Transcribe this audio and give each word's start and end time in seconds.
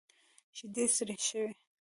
شيدې 0.57 0.85
سرې 0.95 1.15
شوې. 1.27 1.51